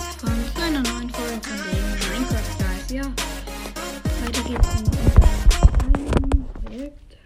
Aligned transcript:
von 0.00 0.30
einer 0.62 0.80
neuen 0.80 1.10
Folge 1.10 1.40
von 1.42 1.58
den 1.70 1.84
Minecraft 2.10 2.52
Guys. 2.58 2.90
Ja, 2.90 3.04
weiter 4.24 4.42
geht's 4.42 4.80
in 4.80 4.86
unserem 4.86 5.20
kleinen 5.78 6.46
Projekt. 6.64 7.16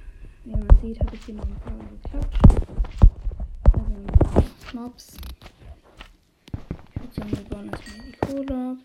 Wie 0.45 0.51
man 0.53 0.69
sieht, 0.83 1.01
habe 1.01 1.15
ich 1.15 1.25
hier 1.25 1.35
noch 1.35 1.45
ein 1.47 1.57
paar 1.61 1.73
geklatscht. 2.03 2.45
Also 3.73 3.85
ein 3.85 4.83
Mobs. 4.83 5.17
Ich 6.95 7.01
würde 7.01 7.15
sagen, 7.15 7.31
wir 7.31 7.45
bauen 7.49 7.71
erstmal 7.71 8.01
die 8.07 8.13
Kohle 8.27 8.55
ab. 8.71 8.77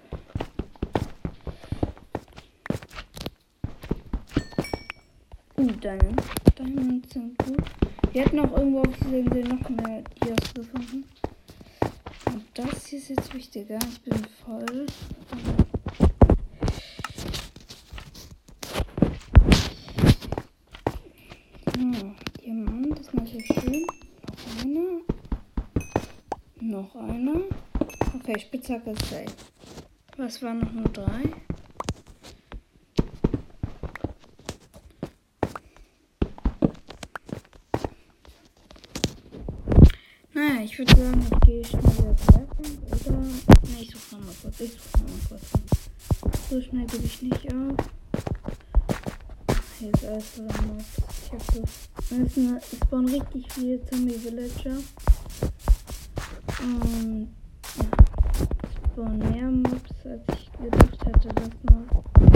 Uh, 5.57 5.71
Diamonds. 5.71 6.23
Diamonds 6.57 7.13
sind 7.13 7.37
gut. 7.39 7.63
Wir 8.11 8.23
hätten 8.23 8.39
auch 8.39 8.57
irgendwo 8.57 8.81
auf 8.81 8.95
dieser 9.03 9.17
Insel 9.17 9.43
noch 9.43 9.69
mehr 9.69 10.03
Dias 10.23 10.53
gefunden. 10.53 11.03
Und 12.25 12.43
jetzt 13.33 13.55
wichtiger. 13.55 13.79
Ich 13.89 14.01
bin 14.01 14.25
voll. 14.45 14.85
Ja, 21.77 22.15
Diamant 22.41 22.99
ist 22.99 23.13
natürlich 23.13 23.47
schön. 23.47 23.85
Noch 24.61 24.65
einer. 24.65 25.01
Noch 26.61 26.95
einer. 26.95 27.41
Okay, 28.15 28.39
Spitzhacke 28.39 28.91
ist 28.91 29.09
safe. 29.09 29.25
Was 30.17 30.41
waren 30.41 30.59
noch 30.59 30.71
nur 30.71 30.89
drei? 30.89 31.23
Voller 50.03 50.61
Mobs. 50.63 50.85
Ich 51.23 51.31
hab 51.31 51.41
so. 51.53 51.63
Es, 51.63 52.77
spawnen 52.77 53.07
richtig 53.07 53.45
viele 53.53 53.85
Zombie-Villager. 53.85 54.77
Und. 56.61 57.29
Ja. 57.77 57.85
Es 58.63 58.91
spawnen 58.91 59.19
mehr 59.19 59.49
Mobs, 59.49 59.91
als 60.03 60.39
ich 60.39 60.51
gedacht 60.61 61.05
hätte, 61.05 61.29
dass 61.29 61.49
noch 61.63 61.87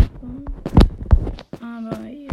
spawnen. 0.05 0.45
Aber 1.59 2.07
ja. 2.07 2.29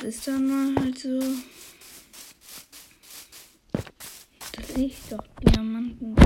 Es 0.00 0.04
ist 0.04 0.26
dann 0.26 0.46
mal 0.46 0.82
halt 0.82 0.98
so. 0.98 1.18
Das 4.52 4.68
sehe 4.74 4.86
ich 4.86 4.98
doch, 5.08 5.24
Diamanten. 5.42 6.25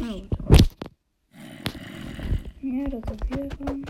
Na. 0.00 0.14
Ja, 2.62 2.88
das 2.88 3.02
ist 3.12 3.22
wieder 3.30 3.48
ran. 3.66 3.84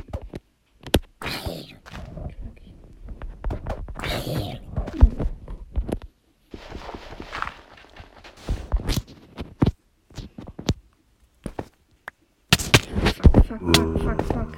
Fuck, 13.47 13.62
fuck, 13.77 13.92
fuck, 14.00 14.20
fuck. 14.22 14.52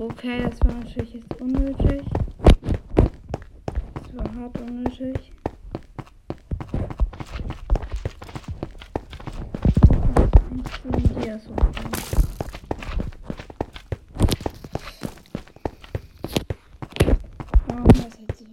Okay, 0.00 0.38
das 0.42 0.56
war 0.64 0.74
natürlich 0.74 1.14
jetzt 1.14 1.40
unnötig. 1.40 2.02
Das 3.94 4.16
war 4.16 4.34
hart 4.34 4.60
unnötig. 4.60 5.32
Eins 10.50 10.70
zu 10.82 10.88
den 10.90 11.20
Dias 11.20 11.42
hochbringen. 11.48 11.92
Warum 17.68 17.86
das 17.86 18.18
jetzt 18.20 18.38
so? 18.38 18.44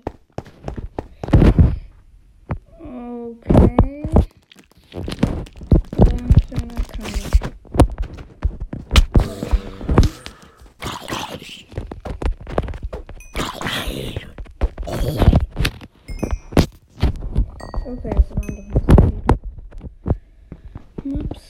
Okay. 2.79 4.03
Dann 5.97 6.29
kleiner 6.29 6.81
kann 6.91 7.13
ich. 7.13 7.25
Okay, 17.89 18.11
das 18.13 18.29
waren 18.31 18.47
doch 18.47 18.65
nicht 18.65 18.85
so 18.85 18.91
viele. 21.03 21.19
Ups. 21.23 21.45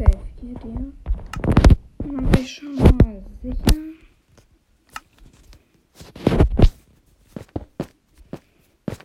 Okay, 0.00 0.16
vier 0.38 0.54
dir. 0.54 0.92
Dann 1.98 2.30
bin 2.30 2.40
ich 2.40 2.54
schon 2.54 2.76
mal 2.76 3.24
sicher. 3.42 3.80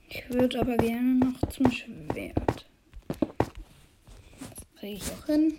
Ich 0.08 0.30
würde 0.30 0.60
aber 0.60 0.78
gerne 0.78 1.16
noch 1.16 1.50
zum 1.50 1.72
Schwert. 1.72 2.70
Das 3.18 4.80
kriege 4.80 4.98
ich 4.98 5.12
auch 5.14 5.26
hin. 5.26 5.56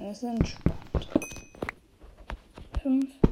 Das 0.00 0.16
ist 0.16 0.22
entspannt. 0.24 1.08
Fünf. 2.82 3.25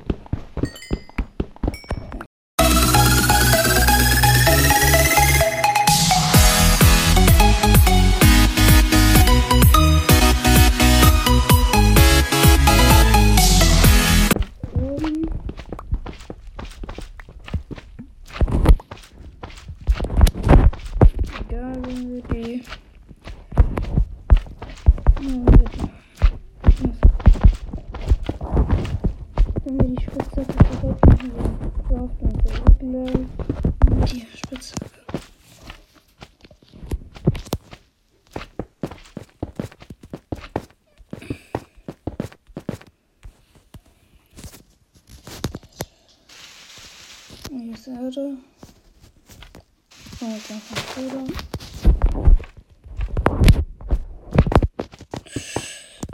Einfach 50.51 50.95
Bruder. 50.95 51.25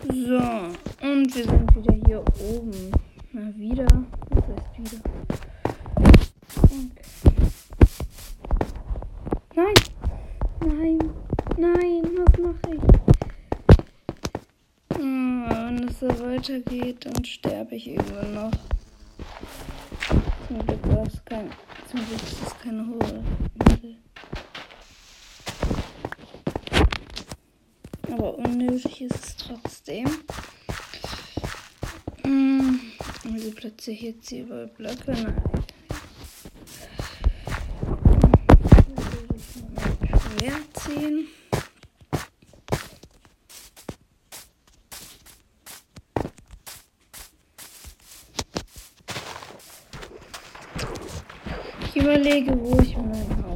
So, 0.08 1.06
und 1.06 1.34
wir 1.34 1.44
sind 1.44 1.76
wieder 1.76 1.94
hier 2.06 2.24
oben. 2.40 2.92
Mal 3.32 3.54
wieder. 3.56 3.86
Was 4.30 4.44
heißt 4.44 4.78
wieder? 4.78 5.00
Okay. 6.64 7.04
Nein! 9.56 9.74
Nein! 10.60 10.98
Nein! 11.56 12.02
Was 12.16 12.38
mache 12.38 12.74
ich? 12.74 12.82
Ah, 14.94 15.66
Wenn 15.66 15.88
es 15.88 15.98
so 16.00 16.08
weitergeht, 16.08 17.04
dann 17.04 17.24
sterbe 17.24 17.74
ich 17.74 17.88
irgendwann 17.88 18.34
noch. 18.34 18.50
Zum 20.48 20.58
Glück 20.66 20.86
Wieso 33.50 33.60
platziere 33.62 33.96
ich 33.96 34.02
jetzt 34.02 34.28
hier 34.28 34.44
überall 34.44 34.68
Blöcke? 34.68 35.12
Nein. 35.12 35.42
Äh, 40.02 40.18
Schwert 40.20 40.76
ziehen. 40.78 41.26
Ich 51.86 51.96
überlege, 51.96 52.56
wo 52.60 52.80
ich 52.80 52.96
meinen 52.96 53.49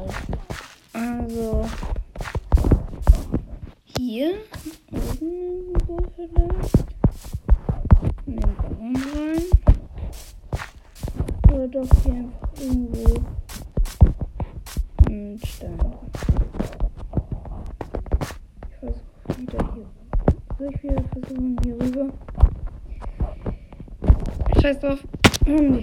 einen 15.15 15.39
Stein. 15.39 15.77
Ich 18.69 18.75
versuche 18.79 19.41
wieder 19.41 19.73
hier. 19.73 19.85
Soll 20.57 20.69
ich 20.73 20.83
wieder 20.83 21.03
versuchen 21.03 21.57
hier 21.63 21.75
rüber? 21.75 22.13
Scheiß 24.61 24.79
drauf. 24.79 24.99
Hm, 25.45 25.79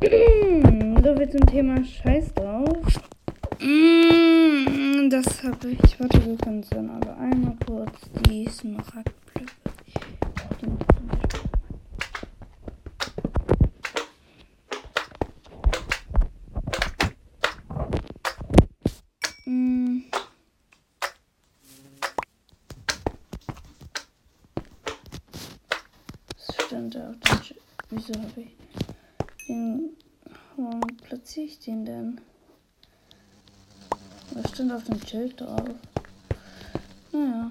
ich 0.00 0.10
bin 0.10 1.02
so 1.04 1.16
viel 1.16 1.30
zum 1.30 1.46
Thema 1.46 1.84
Scheiß 1.84 2.34
drauf. 2.34 2.78
Das 5.10 5.42
habe 5.42 5.68
ich. 5.70 6.00
Warte, 6.00 6.26
wir 6.26 6.36
können 6.36 6.60
es 6.60 6.70
dann 6.70 6.90
aber 6.90 7.16
einmal 7.18 7.56
kurz 7.66 7.92
die 8.26 8.46
stand 26.68 26.94
da 26.94 27.14
Wieso 27.90 28.12
habe 28.20 28.42
ich 28.42 29.46
den. 29.48 29.96
Warum 30.56 30.80
platziere 31.02 31.46
ich 31.46 31.58
den 31.60 31.84
denn? 31.86 32.20
Was 34.32 34.50
stand 34.50 34.72
auf 34.72 34.84
dem 34.84 35.00
Schild 35.06 35.40
drauf? 35.40 35.70
Naja. 37.12 37.50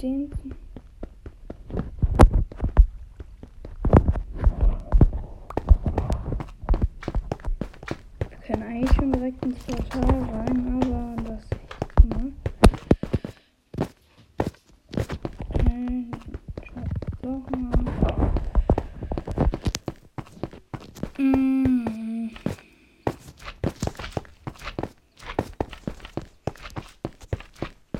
Den. 0.00 0.30
Wir 8.28 8.38
können 8.46 8.62
eigentlich 8.62 8.92
schon 8.96 9.12
direkt 9.12 9.42
ins 9.46 9.58
Portal 9.64 10.02
rein, 10.04 10.82
aber 10.82 11.22
das 11.22 11.42
echt 11.52 12.04
mal. 12.04 12.32
Okay, 15.54 16.06
doch 17.22 17.50
mal. 17.50 17.72
Mm. 21.18 22.30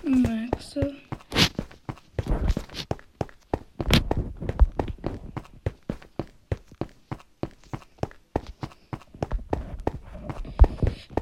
Nächste. 0.05 0.94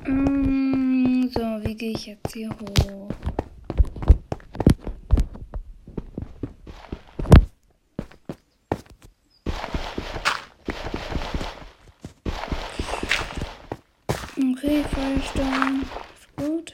Mm, 0.06 1.28
So, 1.32 1.40
wie 1.64 1.74
gehe 1.76 1.91
ich 2.02 2.06
jetzt 2.06 2.32
hier 2.32 2.50
hoch? 2.50 3.08
Okay, 14.36 14.84
Feuerstein. 14.90 15.82
Ist 15.82 16.36
gut. 16.36 16.72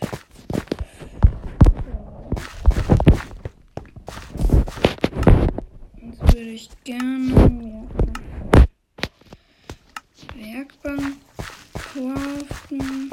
Jetzt 6.01 6.23
würde 6.23 6.51
ich 6.51 6.71
gerne 6.85 7.49
mir 7.51 7.87
eine 10.33 10.55
Werkbank 10.55 11.17
craften. 11.75 13.11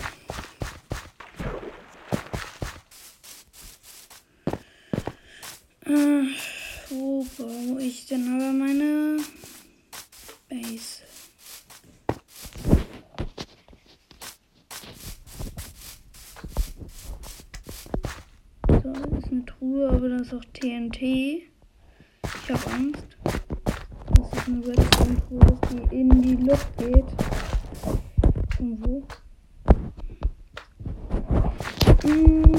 Äh, 5.87 6.23
wo 6.89 7.23
baue 7.37 7.79
ich 7.79 8.07
denn 8.07 8.27
aber 8.35 8.51
meine 8.51 9.17
Base? 10.49 11.03
So, 18.67 18.93
das 18.93 19.31
ist 19.75 19.81
Truhe, 19.81 19.89
aber 19.89 20.09
da 20.09 20.15
ist 20.17 20.33
auch 20.33 20.45
TNT. 20.53 21.01
Ich 21.01 22.49
habe 22.49 22.71
Angst, 22.73 23.17
dass 23.23 24.33
es 24.33 24.47
eine 24.47 24.67
Redstone-Truhe 24.67 25.45
ist, 25.45 25.71
die 25.71 25.95
in 25.95 26.21
die 26.21 26.35
Luft 26.35 26.77
geht. 26.77 27.05
Und 28.59 28.85
wo? 28.85 29.03
Mm. 32.07 32.55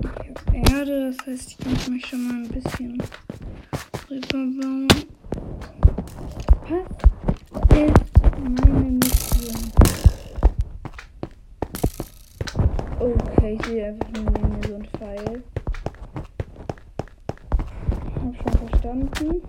Ich 0.00 0.28
habe 0.28 0.76
Erde, 0.76 1.12
das 1.12 1.26
heißt, 1.26 1.56
ich 1.58 1.66
muss 1.66 1.88
mich 1.88 2.06
schon 2.06 2.26
mal 2.26 2.34
ein 2.34 2.48
bisschen 2.48 3.02
rüberbauen. 4.10 4.88
Was 7.50 7.78
ist 7.78 8.11
Okay, 13.42 13.58
ich 13.60 13.66
sehe 13.66 13.86
einfach 13.86 14.08
nur 14.12 14.32
so 14.68 14.76
ein 14.76 14.86
Pfeil. 14.96 15.42
Hab 18.14 18.36
schon 18.36 18.52
verstanden. 18.68 19.42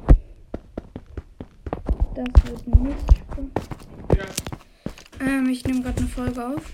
Das 2.16 2.26
wird 2.44 2.68
nicht. 2.82 3.22
Ähm, 5.20 5.48
ich 5.48 5.64
nehme 5.66 5.84
gerade 5.84 6.00
eine 6.00 6.08
Folge 6.08 6.44
auf. 6.44 6.72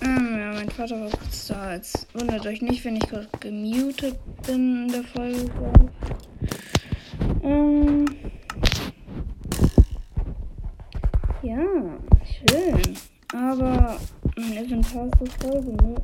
Ähm, 0.00 0.38
ja, 0.38 0.54
mein 0.54 0.70
Vater 0.70 0.98
war 0.98 1.10
kurz 1.10 1.48
da. 1.48 1.74
Jetzt 1.74 2.08
wundert 2.14 2.46
euch 2.46 2.62
nicht, 2.62 2.82
wenn 2.86 2.96
ich 2.96 3.06
gerade 3.06 3.28
gemutet 3.38 4.18
bin 4.46 4.86
in 4.86 4.92
der 4.92 5.04
Folge. 5.04 5.42
ich. 5.42 5.50
Ähm. 7.44 8.06
Ja, 11.42 11.58
schön. 12.24 12.96
Aber 13.32 13.96
mein 14.36 14.68
Ist 15.30 15.42
voll 15.44 15.62
genug. 15.62 16.00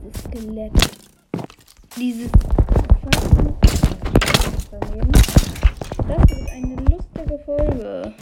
Dieses 0.00 0.22
Skelett. 0.22 0.72
Dieses. 1.98 2.30
Das 6.08 6.22
wird 6.30 6.50
eine 6.50 6.76
lustige 6.76 7.38
Folge. 7.44 8.14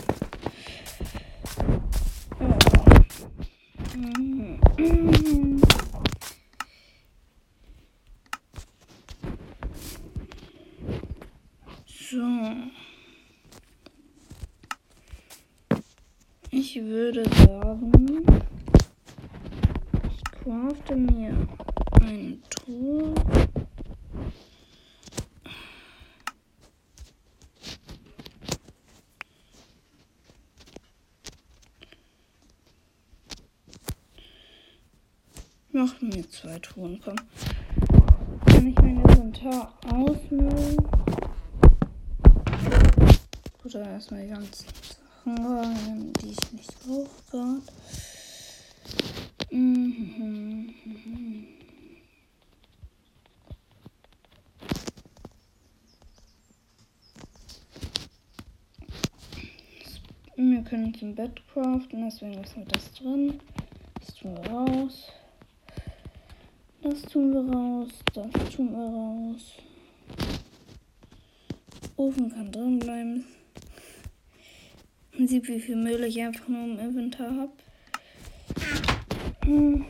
Mhm. 3.97 5.63
So. 11.87 12.27
Ich 16.51 16.75
würde 16.83 17.23
sagen, 17.47 17.93
crafte 20.53 20.97
mir 20.97 21.49
eine 22.03 22.39
Truhe. 22.51 23.15
Noch 35.73 36.01
mir 36.03 36.29
zwei 36.29 36.59
Truhen, 36.59 37.01
komm. 37.03 37.17
Kann 38.45 38.67
ich 38.67 38.77
mein 38.77 39.01
Inventar 39.01 39.73
ausmüllen? 39.91 40.77
Dann 43.73 43.87
erstmal 43.87 44.23
die 44.25 44.29
ganzen 44.29 44.67
Sachen 45.25 45.47
rein, 45.47 46.13
die 46.21 46.33
ich 46.33 46.53
nicht 46.53 46.79
brauche 46.81 47.09
gerade. 47.31 47.63
Mhm. 49.51 50.15
mhm. 50.19 50.42
Können 61.03 61.15
zum 61.17 61.25
Bett 61.25 61.43
craften, 61.53 62.05
deswegen 62.05 62.35
lassen 62.35 62.59
wir 62.59 62.67
das 62.67 62.93
drin. 62.95 63.41
Das 63.99 64.15
tun 64.15 64.37
wir 64.37 64.51
raus. 64.51 65.13
Das 66.83 67.03
tun 67.03 67.33
wir 67.33 67.55
raus. 67.55 67.91
Das 68.15 68.55
tun 68.55 68.71
wir 68.73 68.79
raus. 68.79 69.55
Ofen 71.97 72.33
kann 72.33 72.53
drin 72.53 72.79
bleiben. 72.79 73.25
Man 75.19 75.29
sieht, 75.29 75.49
wie 75.49 75.61
viel 75.61 75.77
Müll 75.77 76.05
ich 76.05 76.21
einfach 76.23 76.49
nur 76.49 76.65
im 76.65 76.79
Inventar 76.79 77.31
habe. 77.31 77.53
Hm. 79.45 79.85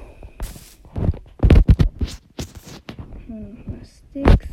Noch 3.28 3.66
mal 3.66 3.83
Sticks. 3.85 4.49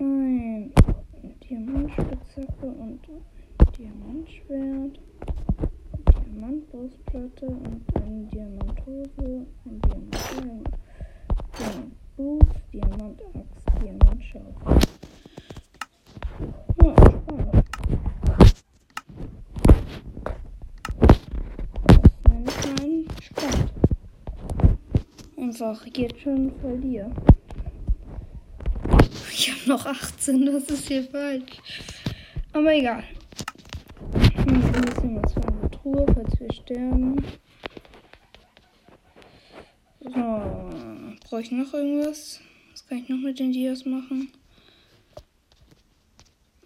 Ein 0.00 0.72
Diamantspitzhacke 1.48 2.66
und 2.66 3.00
Diamantschwert. 3.76 4.98
Diamantbrustplatte 7.18 7.46
und 7.46 7.82
eine 7.96 8.24
Diamanthose, 8.26 9.46
ein 9.64 9.80
Diamanthelm, 9.80 10.64
Diamantboots, 11.58 12.56
Diamantaxt, 12.72 13.66
Diamantschaufel. 13.82 14.78
Ja, 16.80 16.94
spannend. 16.96 17.64
Das 22.44 22.66
nenne 22.66 22.86
ich 22.86 23.08
mal 23.08 23.22
spannend. 23.22 23.72
Einfach 25.36 25.86
jetzt 25.96 26.20
schon 26.20 26.52
verliere. 26.60 27.10
Ich 29.32 29.50
habe 29.50 29.68
noch 29.68 29.86
18, 29.86 30.46
das 30.46 30.64
ist 30.64 30.88
hier 30.88 31.04
falsch. 31.04 31.82
Aber 32.52 32.72
egal. 32.74 33.02
Hm, 34.12 34.62
ein 34.62 34.82
bisschen 34.82 35.22
was 35.22 35.32
von 35.32 35.42
der 35.60 35.70
Truhe, 35.70 36.06
falls 36.14 36.40
wir 36.40 36.52
sterben. 36.68 37.16
So, 40.00 40.10
brauche 40.10 41.40
ich 41.40 41.50
noch 41.50 41.72
irgendwas? 41.72 42.40
Was 42.72 42.86
kann 42.86 42.98
ich 42.98 43.08
noch 43.08 43.18
mit 43.18 43.38
den 43.38 43.52
Dias 43.52 43.86
machen? 43.86 44.30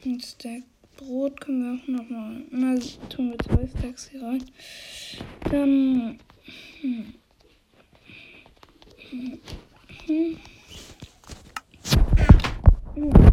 Ein 0.04 0.20
Stack 0.20 0.64
Brot 0.96 1.40
können 1.40 1.62
wir 1.62 1.82
auch 1.82 2.00
noch 2.00 2.10
mal. 2.10 2.42
Na, 2.50 2.74
tun 3.08 3.30
wir 3.30 3.38
zwei 3.38 3.68
Stacks 3.78 4.08
hier 4.08 4.22
rein. 4.22 4.44
Dann. 5.50 6.18
Hm. 6.80 7.14
Hm. 9.10 9.40
Hm. 10.06 10.36
hm. 12.96 13.32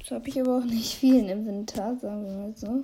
habe 0.11 0.27
ich 0.27 0.39
aber 0.39 0.57
auch 0.57 0.65
nicht 0.65 0.95
viel 0.95 1.19
im 1.19 1.29
Inventar, 1.29 1.95
sagen 1.95 2.25
wir 2.25 2.33
mal 2.33 2.53
so. 2.55 2.81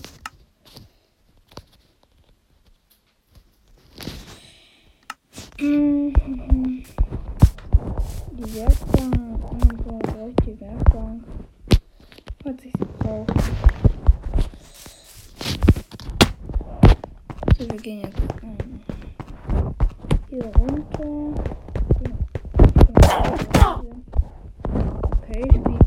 Die 5.59 6.83
Werkbank, 8.55 9.15
irgendwo 9.61 9.97
brauche 9.99 10.29
ich 10.29 10.35
die 10.45 10.61
Werkbank, 10.61 11.23
falls 12.43 12.63
ich 12.63 12.71
sie 12.71 12.85
brauche. 12.99 13.25
So, 17.57 17.69
wir 17.69 17.77
gehen 17.77 18.01
jetzt 18.01 18.19
ähm, 18.43 18.79
hier 20.29 20.45
runter. 20.55 21.33
Okay, 25.29 25.43
Speed 25.51 25.86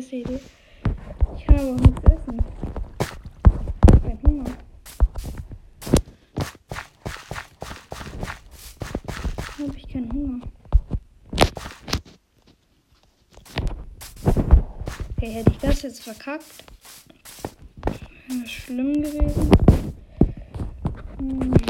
beste 0.00 0.16
Idee. 0.16 0.40
Ich 1.36 1.44
kann 1.44 1.56
aber 1.56 1.70
auch 1.70 1.80
nichts 1.80 2.02
essen. 2.04 2.42
Ich 3.92 4.02
keinen 4.02 4.22
Hunger. 4.22 4.50
Habe 9.58 9.76
ich 9.76 9.88
keinen 9.88 10.12
Hunger. 10.12 10.40
Okay, 15.16 15.32
hätte 15.32 15.50
ich 15.50 15.58
das 15.58 15.82
jetzt 15.82 16.02
verkackt, 16.02 16.44
wäre 18.28 18.46
schlimm 18.46 18.94
gewesen. 18.94 19.50
Hm. 21.18 21.69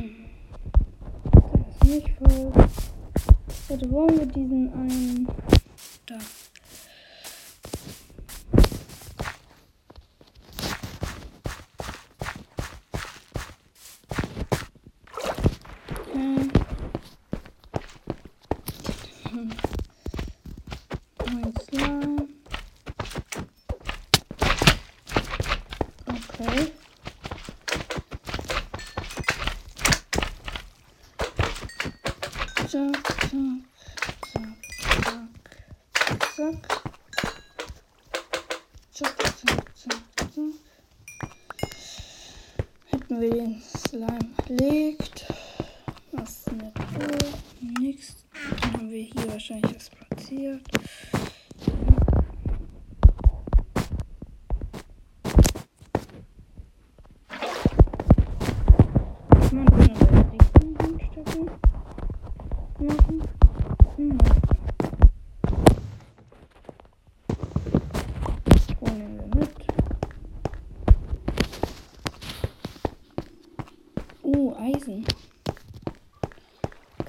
Wollen 4.01 4.19
wir 4.19 4.25
diesen 4.25 4.73
einen 4.73 5.29
da? 6.07 6.17
Den 43.29 43.61
Slime 43.61 44.19
legt. 44.49 45.27
Was 46.13 46.31
ist 46.31 46.53
mit 46.53 46.73
so? 46.77 47.81
Nix. 47.81 48.17
Dann 48.63 48.73
haben 48.73 48.91
wir 48.91 49.03
hier 49.03 49.29
wahrscheinlich 49.29 49.77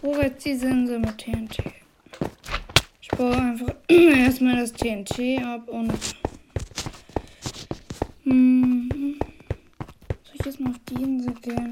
Wo 0.00 0.16
jetzt 0.16 0.44
die 0.44 0.54
Sense 0.54 0.98
mit 0.98 1.18
TNT? 1.18 1.82
baue 3.22 3.36
einfach 3.36 3.74
erstmal 3.88 4.56
das 4.56 4.72
TNT 4.72 5.42
ab 5.44 5.68
und. 5.68 5.92
Hm, 8.24 9.18
soll 10.24 10.34
ich 10.34 10.46
jetzt 10.46 10.60
mal 10.60 10.70
auf 10.70 10.80
die 10.88 11.02
Insel 11.02 11.34
gehen? 11.34 11.71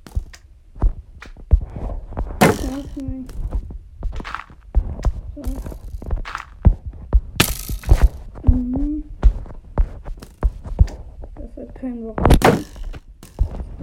Kein 11.81 12.05
Warum. 12.05 12.15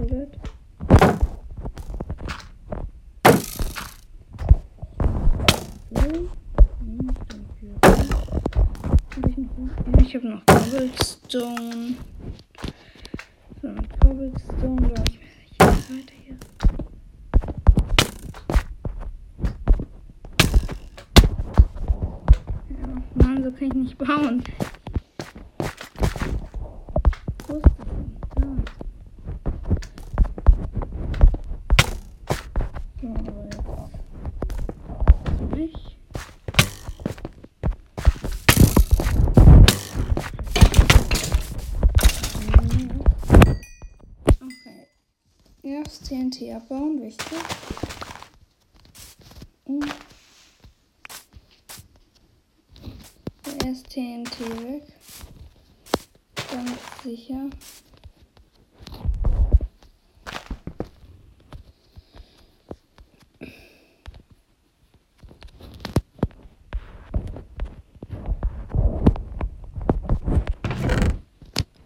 Oder? 0.01 0.27
Ich 10.01 10.15
habe 10.15 10.27
noch 10.29 10.45
Cobblestone. 10.45 11.95
So, 13.61 13.67
mit 13.67 13.99
Cobblestone 13.99 14.81
baue 14.87 15.03
ich 15.09 15.19
mir 15.59 15.67
weiter 15.67 16.15
hier. 16.23 16.37
Ja, 22.69 23.28
Mann, 23.39 23.43
so 23.43 23.57
kann 23.57 23.67
ich 23.67 23.73
nicht 23.73 23.97
bauen. 23.97 24.43
TNT 46.09 46.55
abbauen, 46.55 46.99
wichtig. 47.03 47.37
Weg. 54.39 54.83
Ganz 56.51 57.03
sicher. 57.03 57.49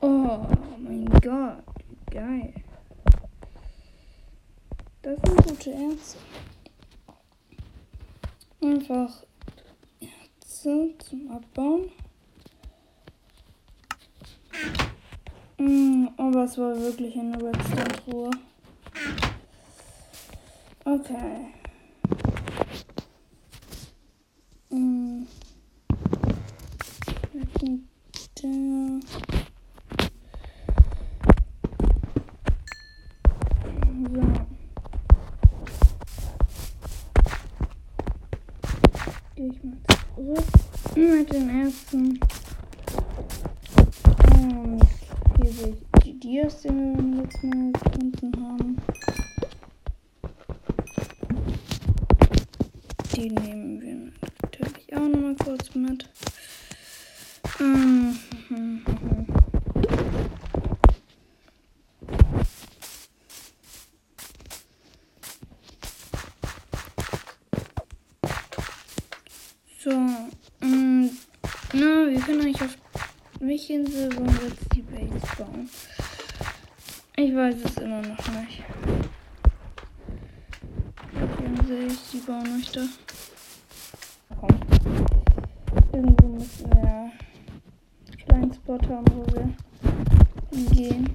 Oh 0.02 0.48
mein 0.78 1.06
Gott, 1.22 1.64
geil. 2.12 2.54
Das 5.02 5.20
sind 5.26 5.44
gute 5.48 5.72
Erze. 5.72 6.18
Einfach 8.62 9.24
Erze 10.00 10.94
zum 11.00 11.32
Abbauen. 11.32 11.92
Aber 16.44 16.52
es 16.52 16.58
war 16.58 16.78
wirklich 16.78 17.18
eine 17.18 17.42
Redstone-Truhe. 17.42 18.32
Okay. 20.84 21.48
Mm. 24.70 25.24
Der. 28.42 29.00
gehe 39.36 39.48
ich 39.48 39.64
mal 39.64 39.78
zurück 40.16 40.44
mit 40.96 41.34
den 41.34 41.50
ersten. 41.62 42.20
Und 44.36 44.84
hier 45.38 45.52
sehe 45.52 45.70
ich 45.70 45.94
die 46.04 46.20
Dias, 46.20 46.62
die 46.62 46.70
wir 46.70 46.94
beim 46.94 47.14
letzten 47.14 47.50
Mal 47.50 47.72
gefunden 47.72 48.46
haben. 48.46 48.78
Die 53.16 53.30
nehmen 53.30 53.82
wir 53.82 54.12
natürlich 54.42 54.96
auch 54.96 55.08
nochmal 55.08 55.36
kurz 55.36 55.74
mit. 55.76 56.10
Mhm. 57.60 58.20
So, 69.80 69.92
ähm, 70.62 71.10
na, 71.74 72.08
wir 72.08 72.20
können 72.20 72.42
eigentlich 72.42 72.62
auf 72.62 72.78
welche 73.40 73.63
Insel 73.74 74.16
wollen 74.16 74.40
wir 74.40 74.50
jetzt 74.50 74.76
die 74.76 74.84
Base 74.84 75.36
bauen? 75.36 75.68
Ich 77.16 77.36
weiß 77.36 77.56
es 77.66 77.78
immer 77.78 78.02
noch 78.04 78.28
nicht. 78.40 78.62
Welche 81.12 81.44
Insel 81.44 81.88
ich 81.88 82.12
die 82.12 82.18
bauen 82.18 82.56
möchte. 82.56 82.88
Komm. 84.40 84.60
Irgendwo 85.92 86.28
müssen 86.28 86.72
wir 86.72 86.84
einen 86.84 87.12
kleinen 88.28 88.54
Spot 88.54 88.80
haben, 88.90 89.06
wo 89.16 89.26
wir 89.34 89.50
hingehen. 90.52 91.10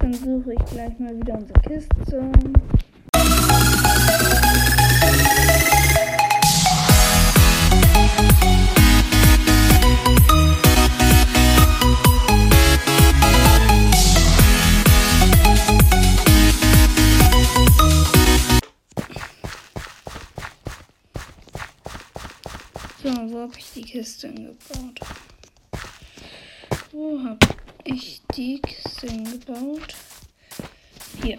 Dann 0.00 0.12
suche 0.12 0.52
ich 0.52 0.64
gleich 0.66 0.98
mal 0.98 1.18
wieder 1.18 1.38
unsere 1.38 1.60
Kiste. 1.62 2.30
Die 23.82 23.90
Kiste 23.90 24.32
gebaut? 24.32 25.00
Wo 26.92 27.18
habe 27.24 27.38
ich 27.84 28.22
die 28.36 28.60
Kiste 28.60 29.08
gebaut? 29.08 29.94
Hier. 31.22 31.38